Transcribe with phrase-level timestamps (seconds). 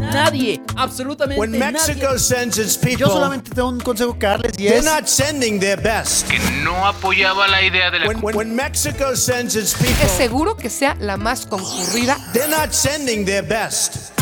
[0.00, 2.18] Nadie, absolutamente When Mexico nadie.
[2.18, 5.58] sends its people, Yo solamente tengo un consejo que darles y they're es not sending
[5.58, 6.28] their best.
[6.28, 10.12] que no apoyaba la idea de la When, when, when Mexico sends its people, Es
[10.12, 12.16] seguro que sea la más concurrida.
[12.32, 14.12] they're not sending their best.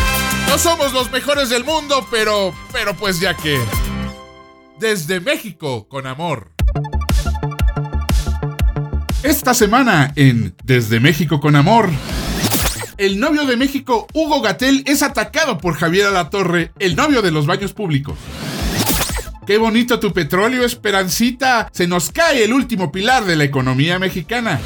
[0.48, 3.58] No somos los mejores del mundo, pero, pero pues ya que...
[4.78, 6.50] Desde México, con amor.
[9.22, 11.88] Esta semana en Desde México con Amor.
[12.96, 17.44] El novio de México, Hugo Gatel, es atacado por Javier Alatorre, el novio de los
[17.44, 18.16] baños públicos.
[19.48, 21.68] Qué bonito tu petróleo, Esperancita.
[21.72, 24.60] Se nos cae el último pilar de la economía mexicana.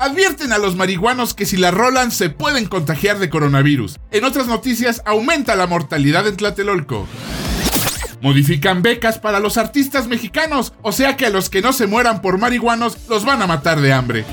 [0.00, 4.00] Advierten a los marihuanos que si la rolan se pueden contagiar de coronavirus.
[4.10, 7.06] En otras noticias, aumenta la mortalidad en Tlatelolco.
[8.20, 12.22] Modifican becas para los artistas mexicanos, o sea que a los que no se mueran
[12.22, 14.24] por marihuanos los van a matar de hambre.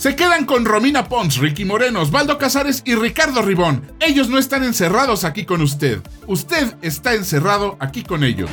[0.00, 3.82] Se quedan con Romina Pons, Ricky Moreno, Osvaldo Casares y Ricardo Ribón.
[4.00, 6.00] Ellos no están encerrados aquí con usted.
[6.26, 8.48] Usted está encerrado aquí con ellos.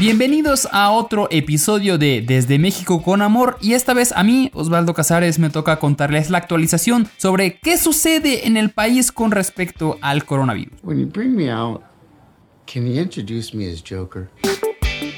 [0.00, 4.92] Bienvenidos a otro episodio de Desde México con Amor y esta vez a mí, Osvaldo
[4.92, 10.24] Casares, me toca contarles la actualización sobre qué sucede en el país con respecto al
[10.24, 10.72] coronavirus.
[10.82, 11.82] When you bring me out,
[12.66, 14.28] can you introduce me as Joker?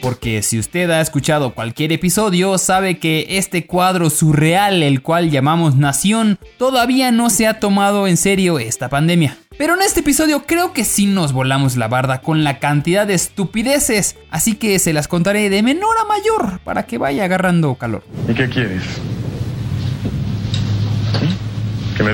[0.04, 5.76] Porque si usted ha escuchado cualquier episodio, sabe que este cuadro surreal, el cual llamamos
[5.76, 9.38] Nación, todavía no se ha tomado en serio esta pandemia.
[9.56, 13.14] Pero en este episodio creo que sí nos volamos la barda con la cantidad de
[13.14, 18.04] estupideces, así que se las contaré de menor a mayor para que vaya agarrando calor.
[18.28, 18.82] ¿Y qué quieres?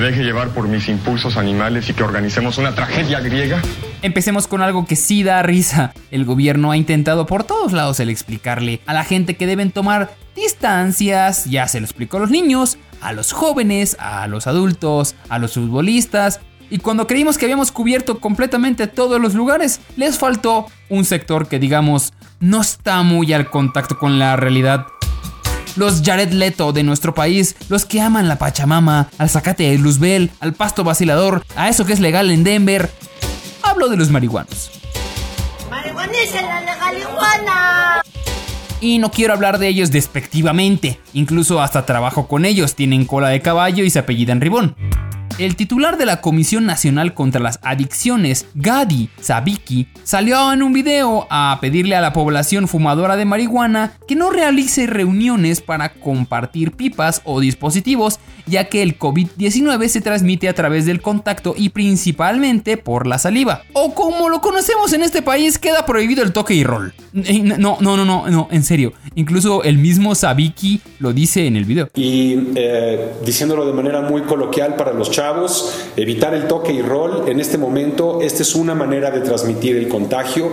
[0.01, 3.61] ¿Que me deje llevar por mis impulsos animales y que organicemos una tragedia griega?
[4.01, 5.93] Empecemos con algo que sí da risa.
[6.09, 10.15] El gobierno ha intentado por todos lados el explicarle a la gente que deben tomar
[10.35, 15.37] distancias, ya se lo explicó a los niños, a los jóvenes, a los adultos, a
[15.37, 16.39] los futbolistas.
[16.71, 21.59] Y cuando creímos que habíamos cubierto completamente todos los lugares, les faltó un sector que
[21.59, 24.87] digamos no está muy al contacto con la realidad.
[25.75, 30.31] Los Jared Leto de nuestro país, los que aman la Pachamama, al zacate de Luzbel,
[30.39, 32.89] al pasto vacilador, a eso que es legal en Denver.
[33.63, 34.71] Hablo de los marihuanos.
[35.69, 38.01] ¡Marihuaniza la legalijuana!
[38.81, 43.41] Y no quiero hablar de ellos despectivamente, incluso hasta trabajo con ellos, tienen cola de
[43.41, 44.75] caballo y se apellidan Ribón.
[45.41, 51.25] El titular de la Comisión Nacional contra las Adicciones, Gadi Sabiki, salió en un video
[51.31, 57.23] a pedirle a la población fumadora de marihuana que no realice reuniones para compartir pipas
[57.25, 63.07] o dispositivos, ya que el COVID-19 se transmite a través del contacto y principalmente por
[63.07, 63.63] la saliva.
[63.73, 66.93] O como lo conocemos en este país, queda prohibido el toque y rol.
[67.13, 68.93] No, no, no, no, no, en serio.
[69.15, 71.89] Incluso el mismo Sabiki lo dice en el video.
[71.95, 75.30] y eh, diciéndolo de manera muy coloquial para los chavos,
[75.95, 77.25] evitar el toque y rol.
[77.27, 80.51] En este momento, esta es una manera de transmitir el contagio.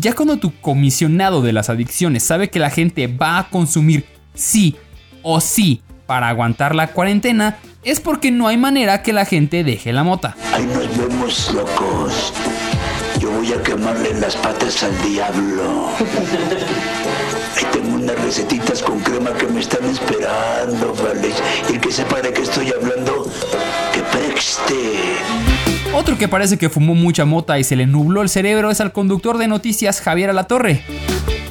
[0.00, 4.76] Ya cuando tu comisionado de las adicciones sabe que la gente va a consumir sí
[5.22, 9.92] o sí para aguantar la cuarentena, es porque no hay manera que la gente deje
[9.92, 10.36] la mota.
[10.52, 12.32] Ahí nos vemos locos.
[13.20, 15.88] Yo voy a quemarle las patas al diablo.
[17.56, 21.30] Ahí tengo unas recetitas con crema que me están esperando, ¿vale?
[21.70, 23.26] Y el que sepa de qué estoy hablando,
[25.94, 28.92] Otro que parece que fumó mucha mota y se le nubló el cerebro es al
[28.92, 30.82] conductor de noticias Javier Alatorre.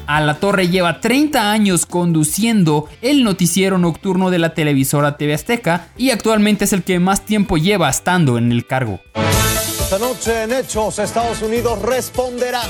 [0.07, 6.65] Alatorre lleva 30 años conduciendo el noticiero nocturno de la televisora TV Azteca y actualmente
[6.65, 8.99] es el que más tiempo lleva estando en el cargo.
[9.15, 12.61] esta noche en Hechos, Estados Unidos responderá.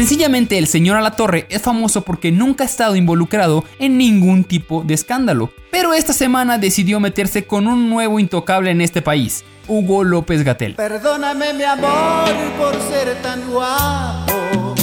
[0.00, 4.94] Sencillamente el señor Alatorre es famoso porque nunca ha estado involucrado en ningún tipo de
[4.94, 10.42] escándalo, pero esta semana decidió meterse con un nuevo intocable en este país, Hugo López
[10.42, 10.74] Gatel.
[10.76, 14.74] Perdóname mi amor por ser tan guapo.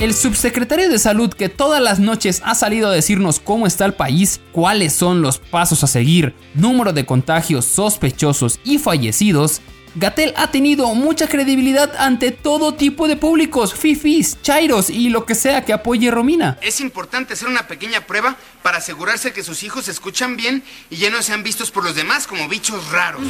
[0.00, 3.94] El subsecretario de Salud que todas las noches ha salido a decirnos cómo está el
[3.94, 9.60] país, cuáles son los pasos a seguir, número de contagios sospechosos y fallecidos,
[9.94, 15.34] Gatel ha tenido mucha credibilidad ante todo tipo de públicos, fifis, chairos y lo que
[15.34, 16.56] sea que apoye Romina.
[16.62, 20.96] Es importante hacer una pequeña prueba para asegurarse que sus hijos se escuchan bien y
[20.96, 23.22] ya no sean vistos por los demás como bichos raros.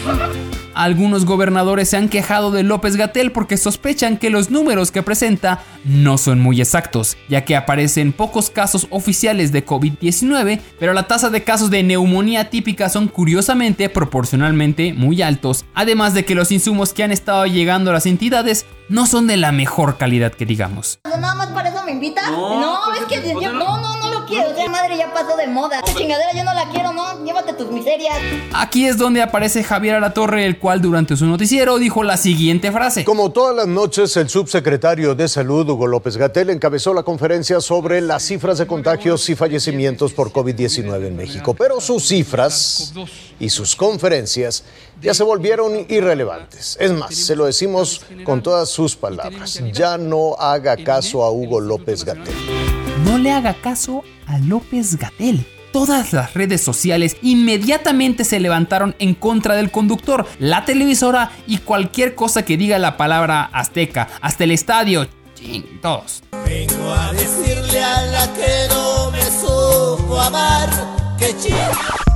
[0.74, 5.62] Algunos gobernadores se han quejado de López Gatel porque sospechan que los números que presenta
[5.84, 11.30] no son muy exactos, ya que aparecen pocos casos oficiales de COVID-19, pero la tasa
[11.30, 16.92] de casos de neumonía típica son curiosamente proporcionalmente muy altos, además de que los insumos
[16.92, 21.00] que han estado llegando a las entidades no son de la mejor calidad que digamos.
[21.04, 22.30] ¿Nada más para eso me invita?
[22.30, 24.50] No, es que yo, no, no, no quiero.
[24.50, 25.78] O sea, madre ya pasó de moda.
[25.78, 27.24] Esta chingadera yo no la quiero, ¿no?
[27.24, 28.16] Llévate tus miserias.
[28.52, 33.04] Aquí es donde aparece Javier Alatorre, el cual durante su noticiero dijo la siguiente frase.
[33.04, 38.00] Como todas las noches, el subsecretario de Salud, Hugo López Gatel, encabezó la conferencia sobre
[38.00, 41.54] las cifras de contagios y fallecimientos por COVID-19 en México.
[41.54, 42.92] Pero sus cifras
[43.38, 44.64] y sus conferencias
[45.00, 46.76] ya se volvieron irrelevantes.
[46.80, 49.60] Es más, se lo decimos con todas sus palabras.
[49.72, 52.81] Ya no haga caso a Hugo López Gatel.
[53.12, 55.44] No le haga caso a López Gatel.
[55.70, 62.14] Todas las redes sociales inmediatamente se levantaron en contra del conductor, la televisora y cualquier
[62.14, 66.22] cosa que diga la palabra azteca, hasta el estadio, ching, todos.
[66.46, 70.70] Vengo a decirle a la que no me supo amar
[71.18, 72.11] que ching.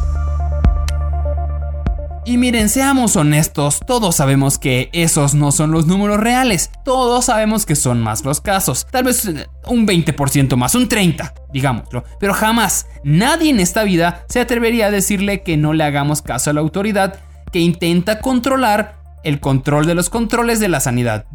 [2.28, 6.72] Y miren, seamos honestos, todos sabemos que esos no son los números reales.
[6.84, 8.84] Todos sabemos que son más los casos.
[8.90, 9.30] Tal vez
[9.68, 12.02] un 20% más, un 30%, digámoslo.
[12.18, 16.50] Pero jamás, nadie en esta vida se atrevería a decirle que no le hagamos caso
[16.50, 17.20] a la autoridad
[17.52, 21.26] que intenta controlar el control de los controles de la sanidad.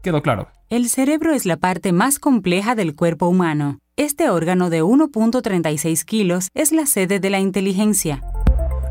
[0.00, 0.46] ¿Quedó claro?
[0.70, 3.80] El cerebro es la parte más compleja del cuerpo humano.
[3.96, 8.22] Este órgano de 1.36 kilos es la sede de la inteligencia.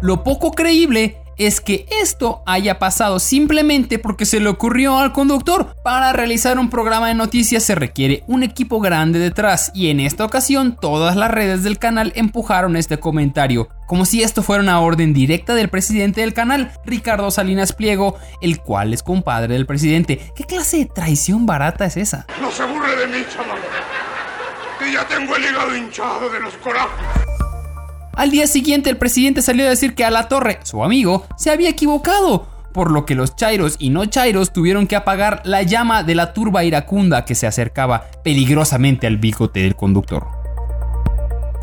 [0.01, 5.76] Lo poco creíble es que esto haya pasado simplemente porque se le ocurrió al conductor.
[5.84, 10.26] Para realizar un programa de noticias se requiere un equipo grande detrás y en esta
[10.26, 15.14] ocasión todas las redes del canal empujaron este comentario, como si esto fuera una orden
[15.14, 20.32] directa del presidente del canal, Ricardo Salinas Pliego, el cual es compadre del presidente.
[20.36, 22.26] ¿Qué clase de traición barata es esa?
[22.42, 23.60] No se burle de mí, chaval.
[24.80, 27.35] Que ya tengo el hígado hinchado de los corajes.
[28.15, 31.51] Al día siguiente el presidente salió a decir que a la torre, su amigo, se
[31.51, 36.03] había equivocado, por lo que los chairos y no chairos tuvieron que apagar la llama
[36.03, 40.35] de la turba iracunda que se acercaba peligrosamente al bigote del conductor.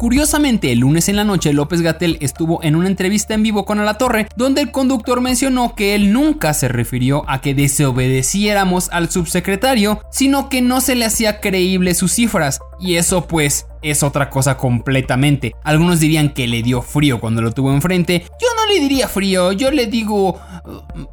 [0.02, 3.78] Curiosamente, el lunes en la noche López Gatel estuvo en una entrevista en vivo con
[3.78, 10.02] Alatorre, donde el conductor mencionó que él nunca se refirió a que desobedeciéramos al subsecretario,
[10.10, 14.56] sino que no se le hacía creíble sus cifras, y eso pues es otra cosa
[14.56, 15.54] completamente.
[15.62, 18.24] Algunos dirían que le dio frío cuando lo tuvo enfrente.
[18.40, 20.40] Yo no le diría frío, yo le digo...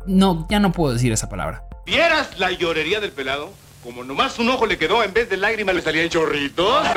[0.07, 1.63] No, ya no puedo decir esa palabra.
[1.86, 3.51] ¿Vieras la llorería del pelado?
[3.83, 6.88] Como nomás un ojo le quedó, en vez de lágrimas le salían chorritos.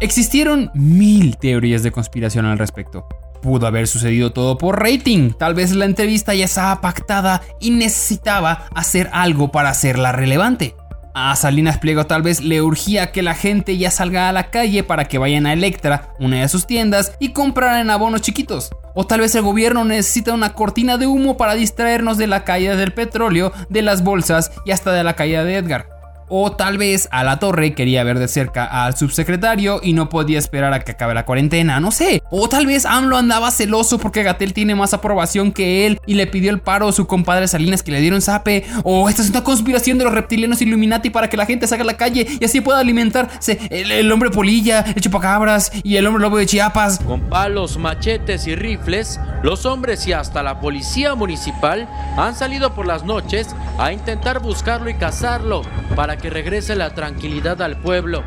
[0.00, 3.08] Existieron mil teorías de conspiración al respecto.
[3.42, 5.32] Pudo haber sucedido todo por rating.
[5.32, 10.76] Tal vez la entrevista ya estaba pactada y necesitaba hacer algo para hacerla relevante.
[11.14, 14.84] A Salinas Pliego tal vez le urgía que la gente ya salga a la calle
[14.84, 18.70] para que vayan a Electra, una de sus tiendas, y compraran abonos chiquitos.
[18.94, 22.76] O tal vez el gobierno necesita una cortina de humo para distraernos de la caída
[22.76, 25.97] del petróleo, de las bolsas y hasta de la caída de Edgar.
[26.28, 30.38] O tal vez a la torre quería ver de cerca al subsecretario y no podía
[30.38, 32.22] esperar a que acabe la cuarentena, no sé.
[32.30, 36.26] O tal vez AMLO andaba celoso porque Gatel tiene más aprobación que él y le
[36.26, 38.66] pidió el paro a su compadre Salinas que le dieron zape.
[38.84, 41.86] O esta es una conspiración de los reptilianos Illuminati para que la gente salga a
[41.86, 46.22] la calle y así pueda alimentarse el, el hombre polilla, el chupacabras y el hombre
[46.22, 46.98] lobo de Chiapas.
[46.98, 52.86] Con palos, machetes y rifles, los hombres y hasta la policía municipal han salido por
[52.86, 55.62] las noches a intentar buscarlo y cazarlo
[55.96, 58.22] para que regrese la tranquilidad al pueblo.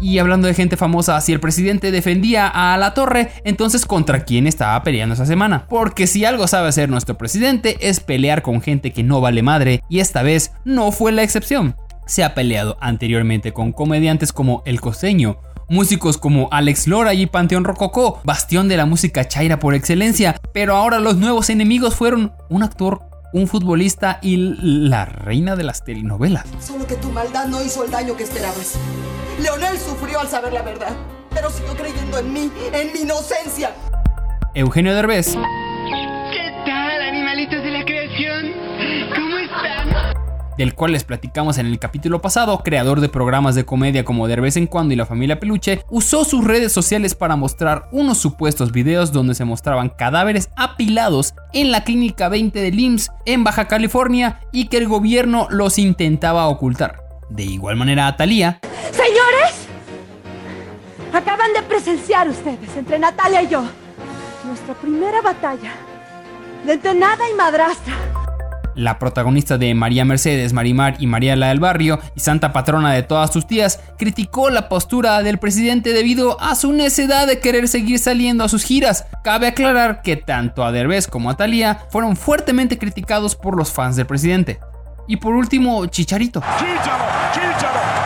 [0.00, 4.46] Y hablando de gente famosa, si el presidente defendía a la torre, entonces contra quién
[4.46, 5.66] estaba peleando esa semana.
[5.68, 9.82] Porque si algo sabe hacer nuestro presidente es pelear con gente que no vale madre,
[9.88, 11.76] y esta vez no fue la excepción.
[12.06, 15.38] Se ha peleado anteriormente con comediantes como El Costeño,
[15.68, 20.76] músicos como Alex Lora y Panteón Rococó, bastión de la música chaira por excelencia, pero
[20.76, 23.00] ahora los nuevos enemigos fueron un actor
[23.34, 24.36] un futbolista y
[24.88, 26.46] la reina de las telenovelas.
[26.60, 28.78] Solo que tu maldad no hizo el daño que esperabas.
[29.42, 30.92] Leonel sufrió al saber la verdad,
[31.30, 33.72] pero siguió creyendo en mí, en mi inocencia.
[34.54, 35.34] Eugenio Derbez.
[35.34, 38.52] ¿Qué tal, animalitos de la creación?
[39.16, 39.83] ¿Cómo están?
[40.58, 44.36] Del cual les platicamos en el capítulo pasado, creador de programas de comedia como De
[44.36, 48.72] vez en cuando y La familia Peluche, usó sus redes sociales para mostrar unos supuestos
[48.72, 54.40] videos donde se mostraban cadáveres apilados en la clínica 20 de LIMS en Baja California
[54.52, 57.02] y que el gobierno los intentaba ocultar.
[57.30, 58.60] De igual manera a Thalía,
[58.92, 59.66] Señores,
[61.12, 63.64] acaban de presenciar ustedes entre Natalia y yo
[64.44, 65.72] nuestra primera batalla
[66.64, 68.23] de entenada y madrastra.
[68.74, 73.02] La protagonista de María Mercedes, Marimar y María la del Barrio y santa patrona de
[73.02, 77.98] todas sus tías, criticó la postura del presidente debido a su necedad de querer seguir
[77.98, 79.06] saliendo a sus giras.
[79.22, 83.96] Cabe aclarar que tanto a Derbez como a Thalía fueron fuertemente criticados por los fans
[83.96, 84.58] del presidente.
[85.06, 86.40] Y por último, Chicharito.
[86.58, 88.03] Chícharo, chícharo,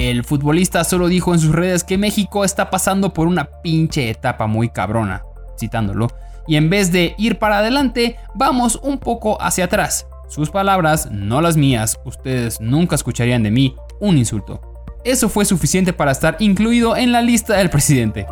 [0.00, 4.46] El futbolista solo dijo en sus redes que México está pasando por una pinche etapa
[4.46, 5.22] muy cabrona,
[5.58, 6.08] citándolo,
[6.48, 10.06] y en vez de ir para adelante, vamos un poco hacia atrás.
[10.26, 14.62] Sus palabras, no las mías, ustedes nunca escucharían de mí un insulto.
[15.04, 18.26] Eso fue suficiente para estar incluido en la lista del presidente.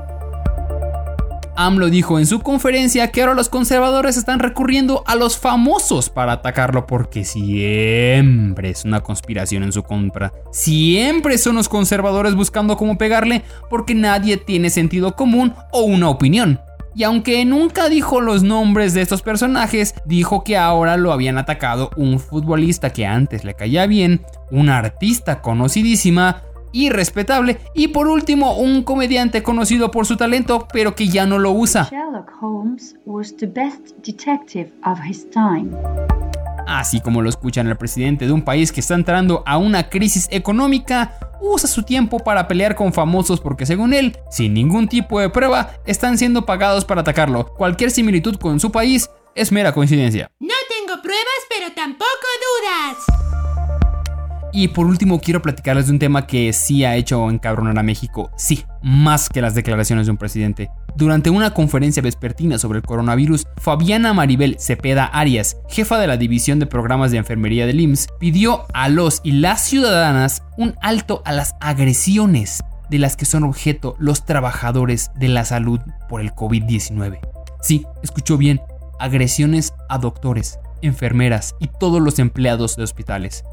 [1.61, 6.31] AMLO dijo en su conferencia que ahora los conservadores están recurriendo a los famosos para
[6.31, 10.33] atacarlo porque siempre es una conspiración en su contra.
[10.53, 16.61] Siempre son los conservadores buscando cómo pegarle porque nadie tiene sentido común o una opinión.
[16.95, 21.91] Y aunque nunca dijo los nombres de estos personajes, dijo que ahora lo habían atacado
[21.97, 28.57] un futbolista que antes le caía bien, una artista conocidísima, y respetable y por último
[28.57, 31.89] un comediante conocido por su talento pero que ya no lo usa.
[31.91, 35.71] Sherlock Holmes was the best detective of his time.
[36.69, 40.29] Así como lo escuchan el presidente de un país que está entrando a una crisis
[40.31, 45.31] económica, usa su tiempo para pelear con famosos porque según él, sin ningún tipo de
[45.31, 47.55] prueba, están siendo pagados para atacarlo.
[47.55, 50.31] Cualquier similitud con su país es mera coincidencia.
[50.41, 52.05] No tengo pruebas, pero tampoco
[52.45, 53.28] dudas.
[54.59, 58.33] Y por último quiero platicarles de un tema que sí ha hecho encabronar a México,
[58.37, 60.69] sí, más que las declaraciones de un presidente.
[60.97, 66.59] Durante una conferencia vespertina sobre el coronavirus, Fabiana Maribel Cepeda Arias, jefa de la División
[66.59, 71.31] de Programas de Enfermería del IMSS, pidió a los y las ciudadanas un alto a
[71.31, 77.21] las agresiones de las que son objeto los trabajadores de la salud por el COVID-19.
[77.62, 78.61] Sí, escuchó bien,
[78.99, 83.45] agresiones a doctores, enfermeras y todos los empleados de hospitales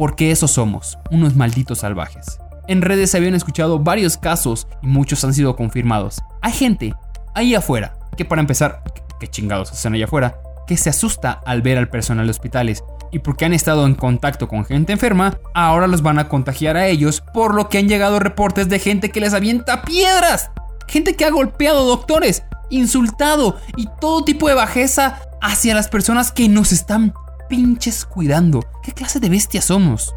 [0.00, 2.38] porque eso somos, unos malditos salvajes.
[2.68, 6.22] En redes se habían escuchado varios casos y muchos han sido confirmados.
[6.40, 6.94] Hay gente
[7.34, 8.82] ahí afuera que para empezar,
[9.20, 13.18] que chingados hacen allá afuera, que se asusta al ver al personal de hospitales y
[13.18, 17.22] porque han estado en contacto con gente enferma, ahora los van a contagiar a ellos,
[17.34, 20.50] por lo que han llegado reportes de gente que les avienta piedras,
[20.88, 26.48] gente que ha golpeado doctores, insultado y todo tipo de bajeza hacia las personas que
[26.48, 27.12] nos están
[27.50, 28.64] pinches cuidando?
[28.82, 30.14] ¿Qué clase de bestias somos?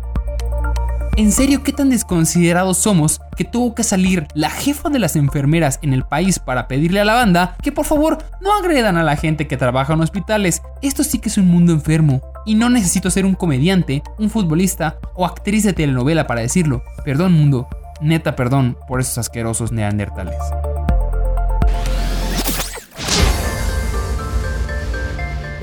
[1.18, 5.80] ¿En serio qué tan desconsiderados somos que tuvo que salir la jefa de las enfermeras
[5.82, 9.16] en el país para pedirle a la banda que por favor no agredan a la
[9.16, 10.62] gente que trabaja en hospitales?
[10.84, 12.22] Esto sí que es un mundo enfermo.
[12.46, 16.84] Y no necesito ser un comediante, un futbolista o actriz de telenovela para decirlo.
[17.04, 17.68] Perdón mundo,
[18.00, 20.38] neta perdón por esos asquerosos neandertales.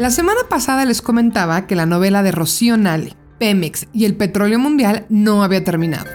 [0.00, 4.58] La semana pasada les comentaba que la novela de Rocío Nale, Pemex y el petróleo
[4.58, 6.06] mundial no había terminado.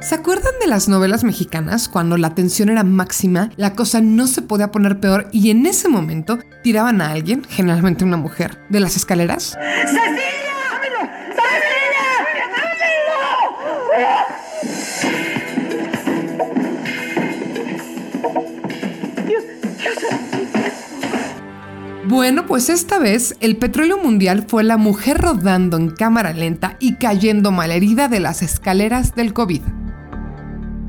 [0.00, 4.42] ¿Se acuerdan de las novelas mexicanas cuando la tensión era máxima, la cosa no se
[4.42, 8.94] podía poner peor y en ese momento tiraban a alguien, generalmente una mujer, de las
[8.94, 9.58] escaleras?
[22.08, 26.94] Bueno, pues esta vez el petróleo mundial fue la mujer rodando en cámara lenta y
[26.94, 29.62] cayendo malherida de las escaleras del COVID.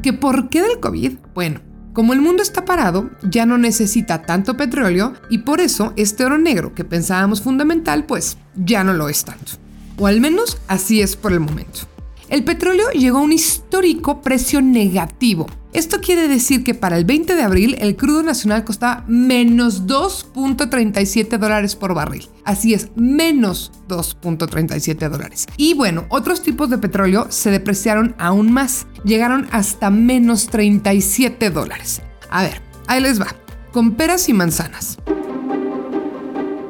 [0.03, 1.13] ¿Que por qué del COVID?
[1.33, 1.62] Bueno,
[1.93, 6.38] como el mundo está parado, ya no necesita tanto petróleo y por eso este oro
[6.38, 9.53] negro que pensábamos fundamental, pues ya no lo es tanto.
[9.97, 11.79] O al menos así es por el momento.
[12.29, 15.47] El petróleo llegó a un histórico precio negativo.
[15.74, 21.38] Esto quiere decir que para el 20 de abril el crudo nacional costaba menos 2.37
[21.38, 22.27] dólares por barril.
[22.45, 25.45] Así es, menos 2.37 dólares.
[25.57, 28.88] Y bueno, otros tipos de petróleo se depreciaron aún más.
[29.03, 32.01] Llegaron hasta menos 37 dólares.
[32.29, 33.36] A ver, ahí les va.
[33.71, 34.97] Con peras y manzanas.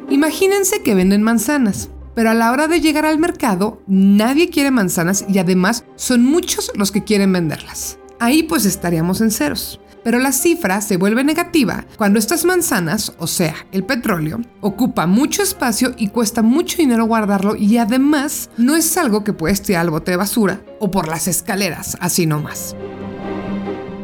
[0.10, 5.24] Imagínense que venden manzanas pero a la hora de llegar al mercado nadie quiere manzanas
[5.30, 8.00] y además son muchos los que quieren venderlas.
[8.20, 9.80] Ahí pues estaríamos en ceros.
[10.04, 15.44] Pero la cifra se vuelve negativa cuando estas manzanas, o sea, el petróleo, ocupa mucho
[15.44, 19.90] espacio y cuesta mucho dinero guardarlo y además no es algo que puedes tirar al
[19.90, 22.74] bote de basura o por las escaleras, así nomás.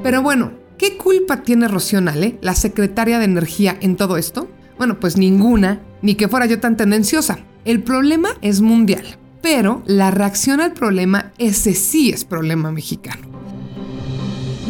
[0.03, 4.49] Pero bueno, ¿qué culpa tiene Rocío la secretaria de Energía, en todo esto?
[4.77, 7.39] Bueno, pues ninguna, ni que fuera yo tan tendenciosa.
[7.63, 9.05] El problema es mundial,
[9.41, 13.32] pero la reacción al problema, ese sí es problema mexicano.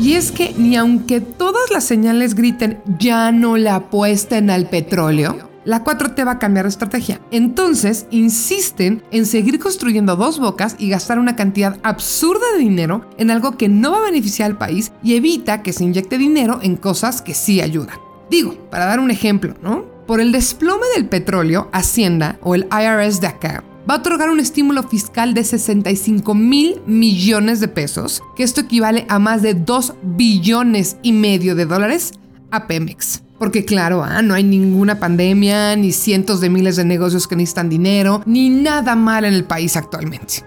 [0.04, 5.50] Y es que ni aunque todas las señales griten ya no le apuesten al petróleo,
[5.64, 7.22] la 4T va a cambiar de estrategia.
[7.32, 13.32] Entonces, insisten en seguir construyendo dos bocas y gastar una cantidad absurda de dinero en
[13.32, 16.76] algo que no va a beneficiar al país y evita que se inyecte dinero en
[16.76, 17.96] cosas que sí ayudan.
[18.30, 19.86] Digo, para dar un ejemplo, ¿no?
[20.06, 24.40] Por el desplome del petróleo, Hacienda o el IRS de acá va a otorgar un
[24.40, 29.96] estímulo fiscal de 65 mil millones de pesos, que esto equivale a más de 2
[30.04, 32.14] billones y medio de dólares
[32.52, 33.24] a Pemex.
[33.40, 37.70] Porque claro, ah, no hay ninguna pandemia, ni cientos de miles de negocios que necesitan
[37.70, 40.46] dinero, ni nada mal en el país actualmente.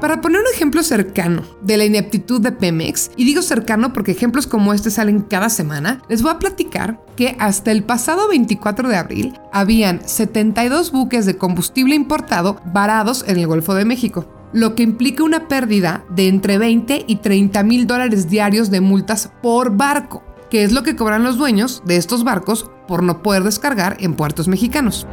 [0.00, 4.46] Para poner un ejemplo cercano de la ineptitud de Pemex, y digo cercano porque ejemplos
[4.46, 8.96] como este salen cada semana, les voy a platicar que hasta el pasado 24 de
[8.96, 14.84] abril habían 72 buques de combustible importado varados en el Golfo de México lo que
[14.84, 20.22] implica una pérdida de entre 20 y 30 mil dólares diarios de multas por barco,
[20.48, 24.14] que es lo que cobran los dueños de estos barcos por no poder descargar en
[24.14, 25.08] puertos mexicanos.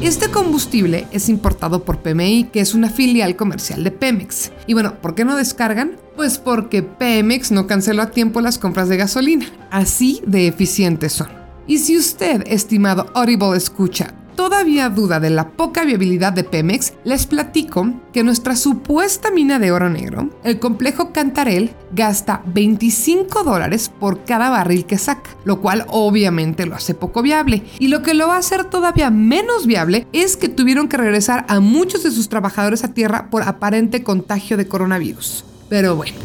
[0.00, 4.50] Este combustible es importado por PMI, que es una filial comercial de Pemex.
[4.66, 5.98] Y bueno, ¿por qué no descargan?
[6.16, 9.46] Pues porque Pemex no canceló a tiempo las compras de gasolina.
[9.70, 11.28] Así de eficientes son.
[11.66, 17.26] Y si usted, estimado Audible escucha, todavía duda de la poca viabilidad de Pemex, les
[17.26, 24.24] platico que nuestra supuesta mina de oro negro, el complejo Cantarel, gasta 25 dólares por
[24.24, 27.64] cada barril que saca, lo cual obviamente lo hace poco viable.
[27.78, 31.44] Y lo que lo va a hacer todavía menos viable es que tuvieron que regresar
[31.48, 35.44] a muchos de sus trabajadores a tierra por aparente contagio de coronavirus.
[35.68, 36.16] Pero bueno.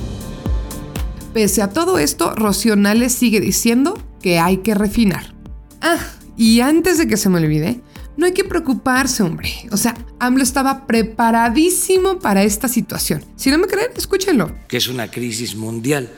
[1.33, 5.35] Pese a todo esto, Rocío Nales sigue diciendo que hay que refinar.
[5.81, 5.97] Ah,
[6.37, 7.81] y antes de que se me olvide,
[8.17, 9.51] no hay que preocuparse, hombre.
[9.71, 13.23] O sea, AMLO estaba preparadísimo para esta situación.
[13.35, 14.55] Si no me creen, escúchenlo.
[14.67, 16.09] Que es una crisis mundial.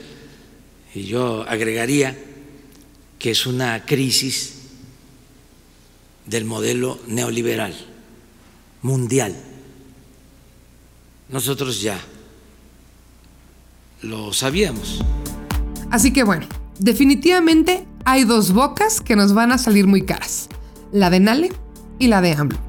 [0.94, 2.18] Y yo agregaría
[3.18, 4.54] que es una crisis
[6.26, 7.74] del modelo neoliberal
[8.82, 9.36] mundial.
[11.30, 12.00] Nosotros ya
[14.02, 15.04] lo sabíamos.
[15.90, 16.48] Así que bueno,
[16.80, 20.48] definitivamente hay dos bocas que nos van a salir muy caras.
[20.92, 21.50] La de Nale
[22.00, 22.68] y la de AMLO.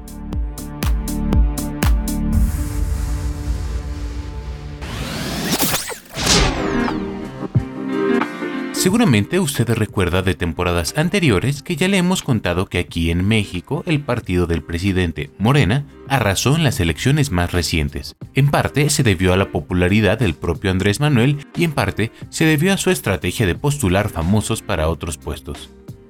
[8.79, 13.83] Seguramente usted recuerda de temporadas anteriores que ya le hemos contado que aquí en México
[13.85, 18.15] el partido del presidente Morena arrasó en las elecciones más recientes.
[18.35, 22.45] En parte se debió a la popularidad del propio Andrés Manuel y en parte se
[22.45, 25.69] debió a su estrategia de postular famosos para otros puestos.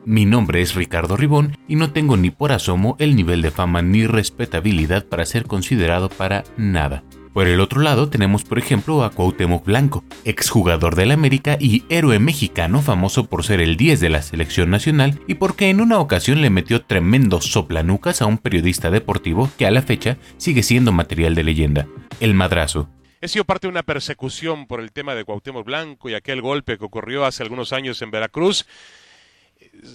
[0.09, 3.83] Mi nombre es Ricardo Ribón y no tengo ni por asomo el nivel de fama
[3.83, 7.03] ni respetabilidad para ser considerado para nada.
[7.31, 12.17] Por el otro lado tenemos por ejemplo a Cuauhtémoc Blanco, exjugador del América y héroe
[12.17, 16.41] mexicano famoso por ser el 10 de la selección nacional y porque en una ocasión
[16.41, 21.35] le metió tremendo soplanucas a un periodista deportivo que a la fecha sigue siendo material
[21.35, 21.87] de leyenda,
[22.19, 22.89] el madrazo.
[23.21, 26.79] He sido parte de una persecución por el tema de Cuauhtémoc Blanco y aquel golpe
[26.79, 28.65] que ocurrió hace algunos años en Veracruz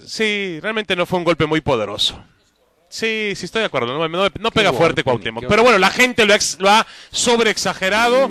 [0.05, 2.23] sí, realmente no fue un golpe muy poderoso.
[2.89, 5.45] Sí, sí estoy de acuerdo, no, pega fuerte Cuauhtémoc.
[5.47, 8.27] Pero bueno, la gente lo, lo ha sobreexagerado.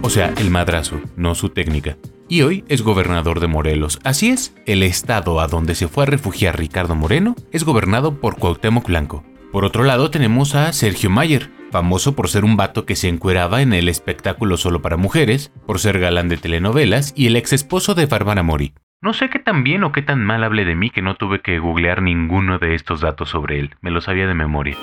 [0.00, 1.96] O sea, el madrazo, no su técnica.
[2.28, 4.00] Y hoy es gobernador de Morelos.
[4.04, 8.38] Así es, el estado a donde se fue a refugiar Ricardo Moreno es gobernado por
[8.38, 9.24] Cuauhtémoc Blanco.
[9.52, 13.60] Por otro lado tenemos a Sergio Mayer, famoso por ser un vato que se encueraba
[13.60, 17.94] en el espectáculo solo para mujeres, por ser galán de telenovelas y el ex esposo
[17.94, 18.72] de Bárbara Mori.
[19.04, 21.40] No sé qué tan bien o qué tan mal hable de mí que no tuve
[21.40, 24.76] que googlear ninguno de estos datos sobre él, me lo sabía de memoria.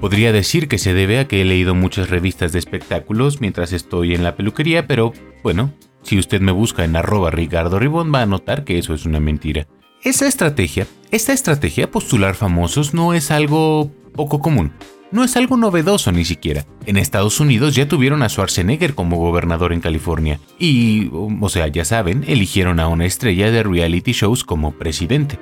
[0.00, 4.16] Podría decir que se debe a que he leído muchas revistas de espectáculos mientras estoy
[4.16, 5.12] en la peluquería, pero
[5.44, 9.06] bueno, si usted me busca en arroba Ricardo Ribón va a notar que eso es
[9.06, 9.68] una mentira.
[10.02, 14.72] Esa estrategia, esta estrategia postular famosos no es algo poco común
[15.12, 16.66] no es algo novedoso ni siquiera.
[16.84, 21.84] En Estados Unidos ya tuvieron a Schwarzenegger como gobernador en California y, o sea, ya
[21.84, 25.38] saben, eligieron a una estrella de reality shows como presidente.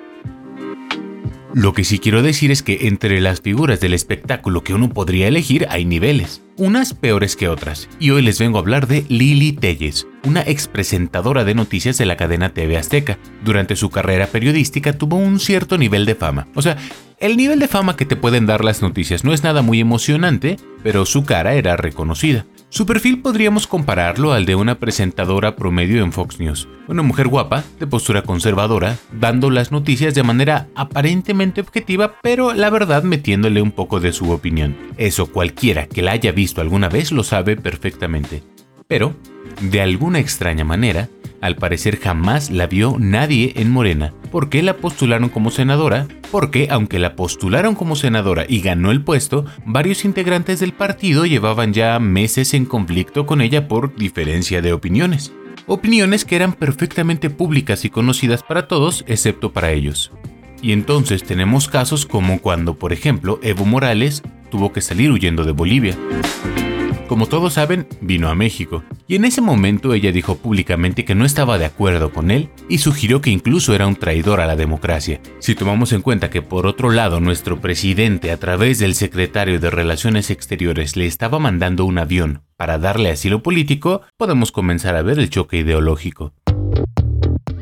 [1.54, 5.28] Lo que sí quiero decir es que entre las figuras del espectáculo que uno podría
[5.28, 9.52] elegir hay niveles, unas peores que otras, y hoy les vengo a hablar de Lili
[9.52, 13.20] Telles, una expresentadora de noticias de la cadena TV Azteca.
[13.44, 16.76] Durante su carrera periodística tuvo un cierto nivel de fama, o sea,
[17.24, 20.58] el nivel de fama que te pueden dar las noticias no es nada muy emocionante,
[20.82, 22.44] pero su cara era reconocida.
[22.68, 27.64] Su perfil podríamos compararlo al de una presentadora promedio en Fox News, una mujer guapa,
[27.80, 33.72] de postura conservadora, dando las noticias de manera aparentemente objetiva, pero la verdad metiéndole un
[33.72, 34.76] poco de su opinión.
[34.98, 38.42] Eso cualquiera que la haya visto alguna vez lo sabe perfectamente.
[38.86, 39.16] Pero,
[39.62, 41.08] de alguna extraña manera,
[41.44, 44.14] al parecer jamás la vio nadie en Morena.
[44.30, 46.08] ¿Por qué la postularon como senadora?
[46.30, 51.74] Porque aunque la postularon como senadora y ganó el puesto, varios integrantes del partido llevaban
[51.74, 55.34] ya meses en conflicto con ella por diferencia de opiniones.
[55.66, 60.12] Opiniones que eran perfectamente públicas y conocidas para todos, excepto para ellos.
[60.62, 65.52] Y entonces tenemos casos como cuando, por ejemplo, Evo Morales tuvo que salir huyendo de
[65.52, 65.94] Bolivia.
[67.08, 71.26] Como todos saben, vino a México, y en ese momento ella dijo públicamente que no
[71.26, 75.20] estaba de acuerdo con él y sugirió que incluso era un traidor a la democracia.
[75.38, 79.70] Si tomamos en cuenta que por otro lado nuestro presidente a través del secretario de
[79.70, 85.18] Relaciones Exteriores le estaba mandando un avión para darle asilo político, podemos comenzar a ver
[85.18, 86.32] el choque ideológico.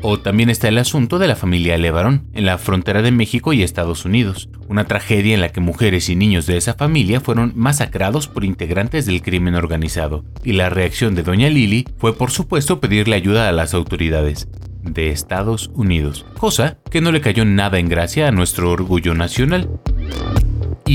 [0.05, 3.63] O también está el asunto de la familia Levarón, en la frontera de México y
[3.63, 8.27] Estados Unidos, una tragedia en la que mujeres y niños de esa familia fueron masacrados
[8.27, 13.15] por integrantes del crimen organizado, y la reacción de doña Lili fue por supuesto pedirle
[13.15, 14.49] ayuda a las autoridades
[14.81, 19.69] de Estados Unidos, cosa que no le cayó nada en gracia a nuestro orgullo nacional.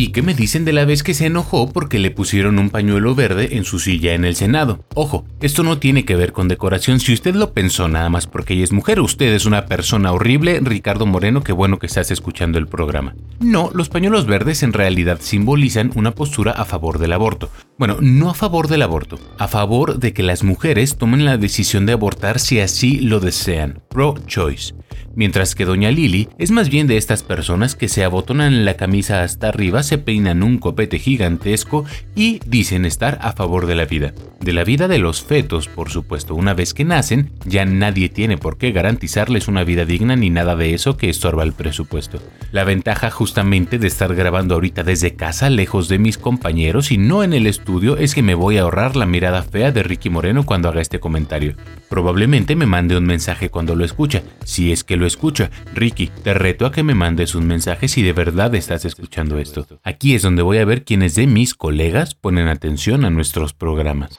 [0.01, 3.17] ¿Y qué me dicen de la vez que se enojó porque le pusieron un pañuelo
[3.17, 4.85] verde en su silla en el Senado?
[4.95, 7.01] Ojo, esto no tiene que ver con decoración.
[7.01, 10.61] Si usted lo pensó nada más porque ella es mujer, usted es una persona horrible.
[10.63, 13.17] Ricardo Moreno, qué bueno que estás escuchando el programa.
[13.41, 17.51] No, los pañuelos verdes en realidad simbolizan una postura a favor del aborto.
[17.77, 21.87] Bueno, no a favor del aborto, a favor de que las mujeres tomen la decisión
[21.87, 23.83] de abortar si así lo desean.
[23.89, 24.75] Pro-choice
[25.19, 29.25] mientras que doña Lili es más bien de estas personas que se abotonan la camisa
[29.25, 34.13] hasta arriba, se peinan un copete gigantesco y dicen estar a favor de la vida.
[34.41, 38.39] De la vida de los fetos, por supuesto, una vez que nacen, ya nadie tiene
[38.39, 42.23] por qué garantizarles una vida digna ni nada de eso que estorba el presupuesto.
[42.53, 47.25] La ventaja justamente de estar grabando ahorita desde casa, lejos de mis compañeros y no
[47.25, 50.47] en el estudio, es que me voy a ahorrar la mirada fea de Ricky Moreno
[50.47, 51.55] cuando haga este comentario.
[51.89, 55.51] Probablemente me mande un mensaje cuando lo escucha, si es que lo escucha.
[55.75, 59.67] Ricky, te reto a que me mandes un mensaje si de verdad estás escuchando esto.
[59.83, 64.17] Aquí es donde voy a ver quiénes de mis colegas ponen atención a nuestros programas.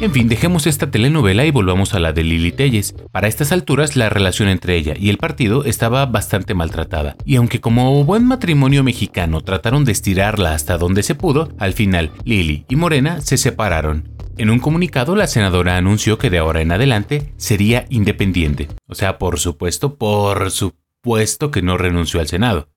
[0.00, 2.94] En fin, dejemos esta telenovela y volvamos a la de Lili Telles.
[3.10, 7.60] Para estas alturas, la relación entre ella y el partido estaba bastante maltratada, y aunque
[7.60, 12.76] como buen matrimonio mexicano trataron de estirarla hasta donde se pudo, al final Lili y
[12.76, 14.08] Morena se separaron.
[14.36, 18.68] En un comunicado, la senadora anunció que de ahora en adelante sería independiente.
[18.86, 22.68] O sea, por supuesto, por supuesto que no renunció al Senado.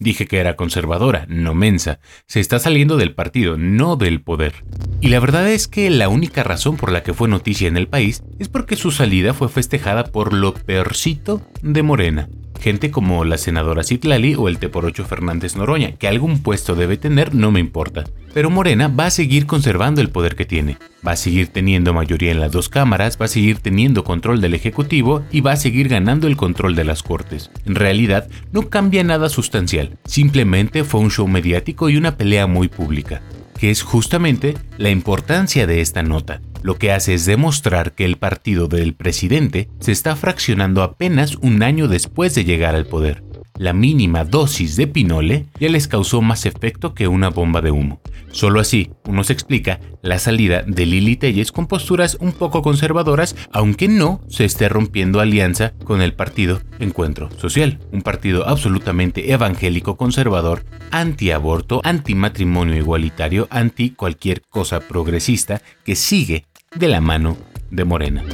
[0.00, 2.00] Dije que era conservadora, no mensa.
[2.26, 4.64] Se está saliendo del partido, no del poder.
[5.02, 7.86] Y la verdad es que la única razón por la que fue noticia en el
[7.86, 12.28] país es porque su salida fue festejada por lo peorcito de Morena
[12.60, 17.34] gente como la senadora Citlali o el Teporocho Fernández Noroña, que algún puesto debe tener
[17.34, 18.04] no me importa.
[18.32, 22.30] Pero Morena va a seguir conservando el poder que tiene, va a seguir teniendo mayoría
[22.30, 25.88] en las dos cámaras, va a seguir teniendo control del Ejecutivo y va a seguir
[25.88, 27.50] ganando el control de las Cortes.
[27.66, 32.68] En realidad, no cambia nada sustancial, simplemente fue un show mediático y una pelea muy
[32.68, 33.20] pública
[33.60, 36.40] que es justamente la importancia de esta nota.
[36.62, 41.62] Lo que hace es demostrar que el partido del presidente se está fraccionando apenas un
[41.62, 43.22] año después de llegar al poder
[43.60, 48.00] la mínima dosis de pinole ya les causó más efecto que una bomba de humo.
[48.32, 53.36] Solo así uno se explica la salida de Lili Telles con posturas un poco conservadoras,
[53.52, 59.98] aunque no se esté rompiendo alianza con el partido Encuentro Social, un partido absolutamente evangélico
[59.98, 67.36] conservador, anti-aborto, anti-matrimonio igualitario, anti cualquier cosa progresista que sigue de la mano
[67.70, 68.24] de Morena.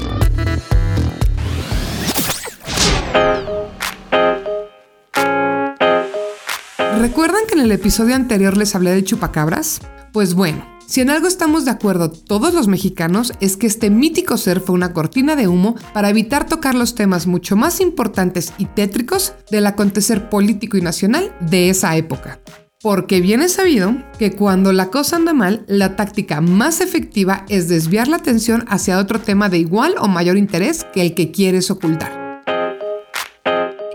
[7.06, 9.80] ¿Recuerdan que en el episodio anterior les hablé de chupacabras?
[10.12, 14.36] Pues bueno, si en algo estamos de acuerdo todos los mexicanos es que este mítico
[14.36, 18.64] ser fue una cortina de humo para evitar tocar los temas mucho más importantes y
[18.64, 22.40] tétricos del acontecer político y nacional de esa época.
[22.82, 27.68] Porque bien es sabido que cuando la cosa anda mal, la táctica más efectiva es
[27.68, 31.70] desviar la atención hacia otro tema de igual o mayor interés que el que quieres
[31.70, 32.25] ocultar.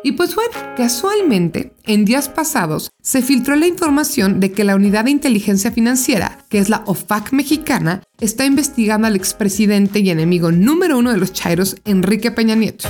[0.03, 5.05] Y pues bueno, casualmente, en días pasados se filtró la información de que la Unidad
[5.05, 10.97] de Inteligencia Financiera, que es la OFAC mexicana, está investigando al expresidente y enemigo número
[10.97, 12.89] uno de los Chairos, Enrique Peña Nieto.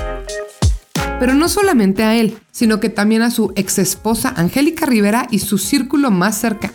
[1.20, 5.40] Pero no solamente a él, sino que también a su ex esposa Angélica Rivera y
[5.40, 6.74] su círculo más cercano.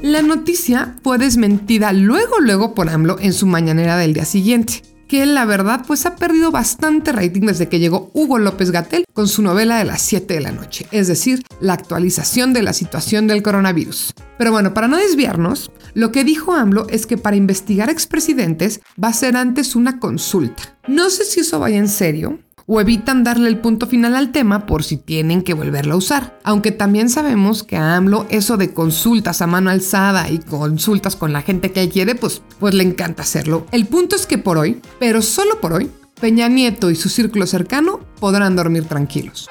[0.00, 5.24] La noticia fue desmentida luego luego por AMLO en su mañanera del día siguiente, que
[5.26, 9.42] la verdad pues ha perdido bastante rating desde que llegó Hugo López Gatel con su
[9.42, 13.42] novela de las 7 de la noche, es decir, la actualización de la situación del
[13.42, 14.14] coronavirus.
[14.38, 19.08] Pero bueno, para no desviarnos, lo que dijo AMLO es que para investigar expresidentes va
[19.08, 20.76] a ser antes una consulta.
[20.86, 24.66] No sé si eso vaya en serio, o evitan darle el punto final al tema
[24.66, 26.38] por si tienen que volverlo a usar.
[26.44, 31.32] Aunque también sabemos que a AMLO eso de consultas a mano alzada y consultas con
[31.32, 33.66] la gente que quiere, pues, pues le encanta hacerlo.
[33.72, 37.46] El punto es que por hoy, pero solo por hoy, Peña Nieto y su círculo
[37.46, 39.46] cercano podrán dormir tranquilos.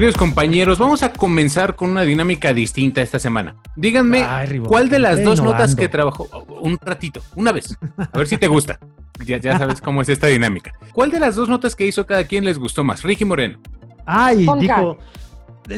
[0.00, 3.56] Queridos compañeros, vamos a comenzar con una dinámica distinta esta semana.
[3.76, 4.26] Díganme,
[4.66, 6.26] ¿cuál de las dos notas que trabajó?
[6.62, 7.76] Un ratito, una vez.
[8.10, 8.80] A ver si te gusta.
[9.26, 10.72] Ya, ya sabes cómo es esta dinámica.
[10.94, 13.02] ¿Cuál de las dos notas que hizo cada quien les gustó más?
[13.02, 13.58] Ricky Moreno.
[14.06, 14.96] Ay, dijo.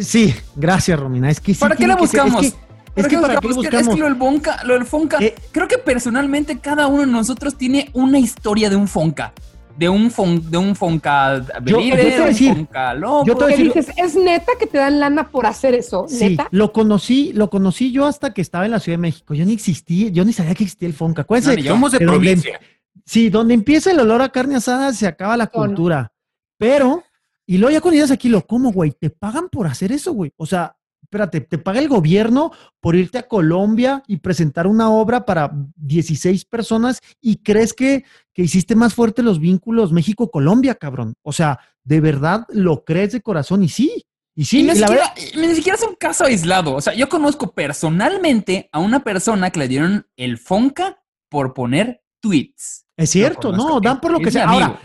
[0.00, 1.28] Sí, gracias, Romina.
[1.28, 2.44] Es que sí ¿Para qué la buscamos?
[2.44, 3.56] Es que, es que para qué buscamos?
[3.56, 3.88] buscamos.
[3.88, 5.18] Es que lo del Fonca, lo del Fonca,
[5.50, 9.32] creo que personalmente cada uno de nosotros tiene una historia de un Fonca.
[9.78, 13.24] De un, fon, de un Fonca Yo- yo te voy a decir, Fonca loco.
[13.26, 13.94] yo te voy a ¿Qué decir- dices?
[13.96, 16.04] ¿Es neta que te dan lana por hacer eso?
[16.08, 16.48] Sí, ¿Neta?
[16.50, 19.34] lo conocí, lo conocí yo hasta que estaba en la Ciudad de México.
[19.34, 21.26] Yo ni existí, yo ni sabía que existía el Fonca.
[21.28, 21.72] No, ni yo.
[21.72, 22.60] Somos de donde- provincia.
[23.04, 26.12] sí, donde empieza el olor a carne asada se acaba la cultura.
[26.58, 27.02] Pero,
[27.46, 30.32] y luego ya cuando llegas aquí, lo como, güey, te pagan por hacer eso, güey.
[30.36, 30.76] O sea,
[31.12, 36.46] espérate, te paga el gobierno por irte a Colombia y presentar una obra para 16
[36.46, 41.12] personas y crees que, que hiciste más fuerte los vínculos México-Colombia, cabrón.
[41.22, 44.06] O sea, de verdad lo crees de corazón y sí.
[44.34, 46.74] Y sí, y ni, y siquiera, verdad- ni siquiera es un caso aislado.
[46.74, 52.02] O sea, yo conozco personalmente a una persona que le dieron el Fonca por poner
[52.22, 52.86] tweets.
[52.96, 54.44] Es cierto, no, dan por lo que sea.
[54.48, 54.64] amigo.
[54.64, 54.80] Ahora,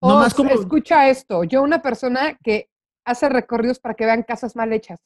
[0.00, 1.42] nomás Oz, como- Escucha esto.
[1.42, 2.68] Yo, una persona que
[3.04, 5.00] hace recorridos para que vean casas mal hechas.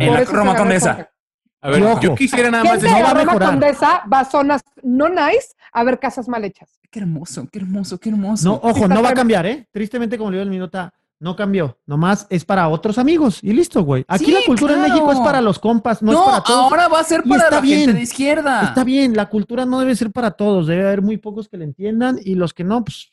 [0.00, 1.10] En la Roma Condesa.
[1.60, 2.94] A ver, ojo, yo quisiera nada más decir.
[2.94, 3.50] de va a Roma mejorar.
[3.50, 6.78] Condesa va a zonas no nice a ver casas mal hechas.
[6.90, 8.44] Qué hermoso, qué hermoso, qué hermoso.
[8.48, 9.66] No, ojo, no va a cambiar, ¿eh?
[9.72, 11.78] Tristemente, como le digo el minuta, no cambió.
[11.86, 14.04] Nomás es para otros amigos y listo, güey.
[14.06, 14.82] Aquí Sí, la cultura en.
[14.82, 16.72] México es para los compas, no, es para todos.
[16.72, 18.62] ahora va a ser para está la gente de izquierda.
[18.62, 21.64] Está bien, la cultura no debe ser para todos, debe haber muy pocos que le
[21.64, 23.10] entiendan y los que no, pues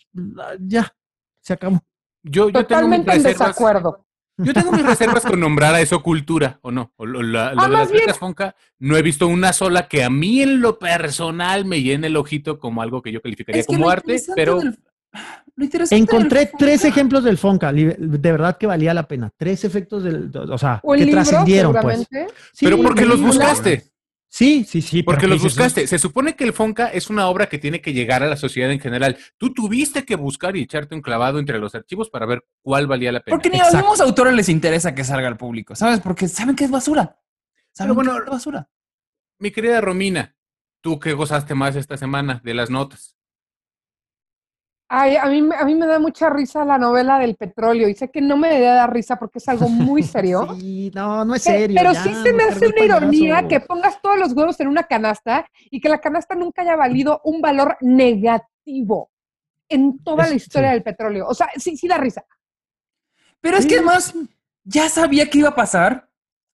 [0.60, 0.94] ya,
[1.40, 1.82] se acabó.
[2.24, 4.06] Yo, yo tengo Totalmente en desacuerdo.
[4.38, 6.94] Yo tengo mis reservas con nombrar a eso cultura, ¿o no?
[6.98, 9.88] O lo, la- lo Ah, de las bien- becas Fonca, no he visto una sola
[9.88, 13.62] que a mí en lo personal me llene el ojito como algo que yo calificaría
[13.62, 14.78] Es que como arte, pero del-
[15.92, 17.96] Encontré tres ejemplos del Fonca, de
[18.32, 19.30] verdad que valía la pena.
[19.38, 22.08] Tres efectos del, o sea, O que trascendieron, pues.
[22.54, 23.34] Sí, pero porque los libro.
[23.34, 23.91] buscaste.
[24.34, 25.04] Sí, sí, sí.
[25.04, 25.86] Porque los buscaste.
[25.88, 28.72] Se supone que el Fonca es una obra que tiene que llegar a la sociedad
[28.72, 29.18] en general.
[29.38, 33.12] Tú tuviste que buscar y echarte un clavado entre los archivos para ver cuál valía
[33.12, 33.36] la pena.
[33.36, 36.00] Porque ni a los mismos autores les interesa que salga al público, ¿sabes?
[36.00, 37.20] Porque saben que es basura.
[37.74, 38.70] Saben Pero bueno, que es basura.
[39.38, 40.34] Mi querida Romina,
[40.80, 43.18] ¿tú qué gozaste más esta semana de las notas?
[44.94, 47.96] Ay, a mí, me- a mí me da mucha risa la novela del petróleo y
[47.96, 50.46] sé que no me debe dar risa porque es algo muy serio.
[50.60, 51.78] Sí, no, no es Pe- serio.
[51.80, 54.84] Pero ya, sí se me hace una ironía que pongas todos los huevos en una
[54.84, 59.10] canasta y que la canasta nunca haya valido un valor negativo
[59.70, 60.74] en toda Es- la historia sí.
[60.74, 61.28] del petróleo.
[61.28, 62.26] O sea, sí, sí da risa.
[63.40, 64.14] Pero es que además
[64.66, 66.10] ya sabía que iba a pasar.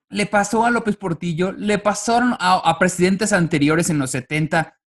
[0.09, 4.77] Le pasó a López Portillo, le pasaron a, a presidentes anteriores en los 70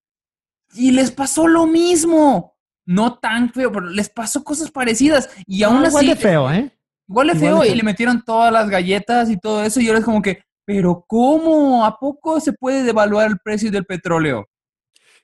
[0.73, 2.50] y les pasó lo mismo.
[2.85, 5.29] No tan feo, pero les pasó cosas parecidas.
[5.45, 5.89] Y aún No, así.
[5.89, 6.71] igual de feo, ¿eh?
[7.07, 9.79] Igual de Igual feo y le metieron todas las galletas y todo eso.
[9.81, 11.85] Y ahora es como que, ¿pero cómo?
[11.85, 14.47] ¿A poco se puede devaluar el precio del petróleo?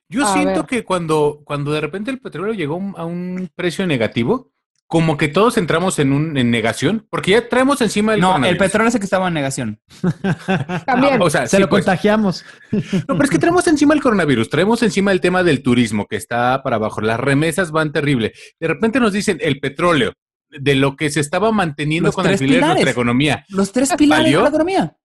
[0.10, 0.66] Yo A siento ver.
[0.66, 4.52] que cuando, cuando de repente el petróleo llegó a un- a un precio negativo,
[4.88, 8.56] como que todos entramos en, un, en negación, porque ya traemos encima el No, el
[8.58, 9.82] petróleo es el que estaba en negación.
[10.86, 11.22] También.
[11.22, 11.84] Ah, o sea, Se sí, lo pues.
[11.84, 12.46] contagiamos.
[12.72, 12.82] No,
[13.16, 16.62] pero es que traemos encima el coronavirus, traemos encima el tema del turismo que está
[16.64, 18.34] para abajo, las remesas van terrible.
[18.60, 20.14] De repente nos dicen el petróleo,
[20.50, 22.94] de lo que se estaba manteniendo Los con tres alfiler nuestra pilares.
[22.94, 23.46] economía.
[23.50, 24.38] Los tres pilares ¿Valió?
[24.40, 24.98] de la economía.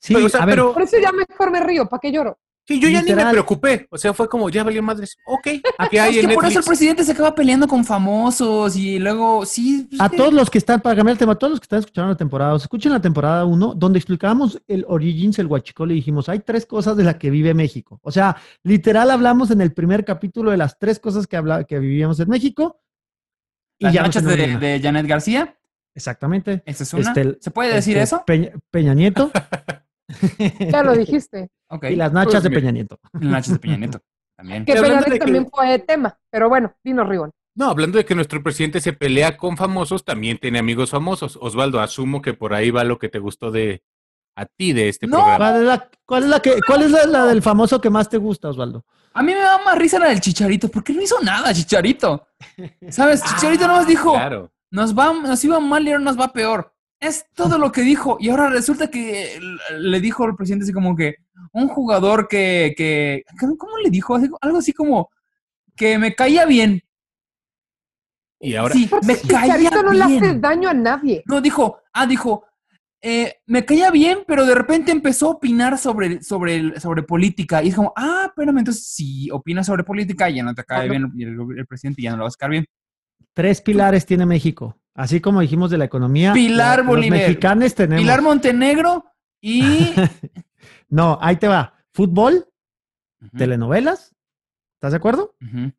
[0.00, 2.10] Sí, Pero, o sea, a ver, pero- Por eso ya mejor me río, ¿para qué
[2.10, 2.38] lloro?
[2.68, 3.88] Sí, yo ya ni me preocupé.
[3.90, 5.16] O sea, fue como, ya valió madres.
[5.26, 5.46] Ok,
[5.78, 6.66] aquí Es hay que en por eso el Netflix.
[6.66, 9.86] presidente se acaba peleando con famosos y luego, sí.
[9.88, 11.64] pues, A que- todos los que están, para cambiar el tema, a todos los que
[11.64, 15.90] están escuchando la temporada, os escuchen la temporada 1, donde explicábamos el Origins, el Huachicol,
[15.92, 17.98] y dijimos, hay tres cosas de las que vive México.
[18.02, 21.78] O sea, literal hablamos en el primer capítulo de las tres cosas que, habla, que
[21.78, 22.82] vivíamos en México.
[23.78, 25.56] Y Las ya no nachas se nos de, de Janet García.
[25.94, 26.62] Exactamente.
[26.66, 27.02] Esa es una.
[27.08, 28.24] Este, ¿Se puede decir este, eso?
[28.26, 29.30] Peña, Peña Nieto
[30.72, 31.48] Ya lo dijiste.
[31.90, 32.98] Y las nachas Pues de Peña Nieto.
[33.12, 34.00] Las nachas de Peña Nieto.
[34.36, 34.64] También.
[34.64, 36.18] Que Peña de Nieto que- también fue tema.
[36.30, 37.30] Pero bueno, dinos, Ribón.
[37.54, 41.36] No, hablando de que nuestro presidente se pelea con famosos, también tiene amigos famosos.
[41.42, 43.82] Osvaldo, asumo que por ahí va lo que te gustó de
[44.36, 45.36] a ti de este programa.
[45.38, 48.08] ¿Cuál es la, cuál es la, que, cuál es la, la del famoso que más
[48.08, 48.84] te gusta, Osvaldo?
[49.12, 52.28] A mí me da más risa la del Chicharito, porque no hizo nada, Chicharito.
[52.90, 53.24] ¿Sabes?
[53.24, 54.52] Chicharito nomás dijo, Claro.
[54.70, 56.72] nos va, nos iba mal y ahora nos va peor.
[57.00, 58.16] Es todo lo que dijo.
[58.20, 59.38] Y ahora resulta que
[59.78, 61.16] le dijo al presidente así como que
[61.52, 63.22] un jugador que, que
[63.56, 64.16] ¿cómo le dijo?
[64.40, 65.08] Algo así como
[65.76, 66.82] que me caía bien.
[68.40, 70.40] Y ahora, Sí, me caía Chicharito no le hace bien.
[70.40, 71.22] daño a nadie.
[71.26, 72.44] No, dijo, ah, dijo,
[73.00, 77.62] eh, me caía bien, pero de repente empezó a opinar sobre, sobre, el- sobre política.
[77.62, 81.12] Y es como, ah, espérame, entonces si opinas sobre política, ya no te cae bien
[81.16, 82.66] y el, el presidente ya no lo va a sacar bien.
[83.34, 84.78] Tres pilares tiene México.
[84.94, 86.32] Así como dijimos de la economía.
[86.32, 87.18] Pilar los Bolívar.
[87.20, 88.02] mexicanos tenemos.
[88.02, 89.04] Pilar Montenegro
[89.40, 89.92] y
[90.88, 91.74] No, ahí te va.
[91.92, 92.48] Fútbol,
[93.36, 94.14] telenovelas.
[94.76, 95.34] ¿Estás de acuerdo?
[95.42, 95.72] Ujú.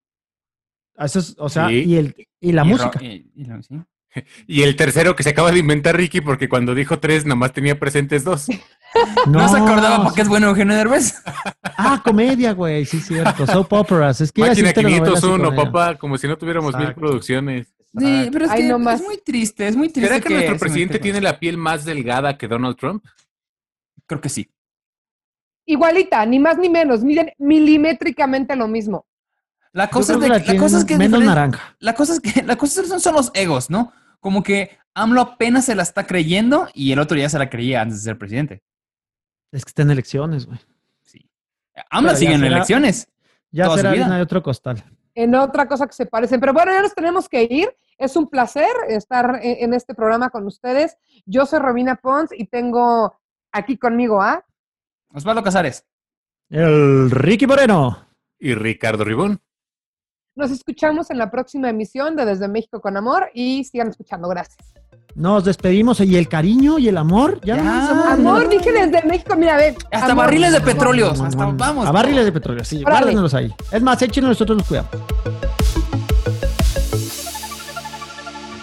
[0.97, 1.83] Eso es, o sea, Sí.
[1.85, 2.99] y, el, y la Y música.
[3.03, 3.81] y- y lo- sí.
[4.47, 7.79] y el tercero que se acaba de inventar Ricky, porque cuando dijo tres, nomás tenía
[7.79, 8.47] presentes dos.
[9.27, 11.21] No, se acordaba porque es bueno Eugenio Derbez.
[11.63, 12.85] Ah, comedia, güey.
[12.85, 13.45] Sí, cierto.
[13.45, 14.21] Soap operas.
[14.21, 15.63] Es que Máquina es telenovelas y 501, comedia.
[15.71, 17.01] papá, como si no tuviéramos mil Exacto.
[17.01, 17.67] producciones.
[17.97, 18.99] Sí, pero es Ay, que no más.
[18.99, 20.13] es muy triste, es muy triste.
[20.13, 23.03] ¿Será que, nuestro presidente tiene la piel más delgada que Donald Trump?
[24.05, 24.51] Creo que sí.
[25.65, 27.03] Igualita, ni más ni menos.
[27.03, 29.05] Miden milimétricamente lo mismo.
[29.71, 31.75] La cosa es de que que, la la cosa es tiene que menos naranja.
[31.79, 33.93] La cosa es que la cosa son, son los egos, ¿no?
[34.19, 37.81] Como que AMLO apenas se la está creyendo y el otro ya se la creía
[37.81, 38.63] antes de ser presidente.
[39.51, 40.59] Es que está en elecciones, güey.
[41.89, 43.07] AMLO Pero sigue ya en elecciones.
[43.51, 44.03] Ya toda será vida.
[44.03, 44.83] harina de otro costal.
[45.15, 46.39] En otra cosa que se parecen.
[46.39, 47.73] Pero bueno, ya nos tenemos que ir.
[47.97, 50.97] Es un placer estar en, en este programa con ustedes.
[51.25, 53.19] Yo soy Robina Pons y tengo
[53.51, 54.45] aquí conmigo a.
[55.13, 55.85] Osvaldo Casares.
[56.49, 58.07] El Ricky Moreno.
[58.37, 59.41] Y Ricardo Ribón.
[60.39, 64.29] Nos escuchamos en la próxima emisión de Desde México con Amor y sigan escuchando.
[64.29, 64.57] Gracias.
[65.13, 67.41] Nos despedimos y el cariño y el amor.
[67.43, 68.07] Ya, no más amor.
[68.07, 69.75] Amor, dije desde México, mira, ve.
[69.91, 70.57] Hasta amor, barriles de.
[70.57, 71.85] Hasta vamos.
[71.85, 72.81] A barriles de petróleo, sí.
[72.83, 73.53] Guárdenos ahí.
[73.69, 74.91] Es más, échenos nosotros los cuidamos.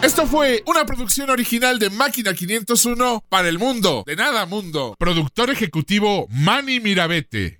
[0.01, 4.03] Esto fue una producción original de Máquina 501 para el mundo.
[4.07, 4.95] De nada mundo.
[4.99, 7.59] Productor ejecutivo Manny Mirabete.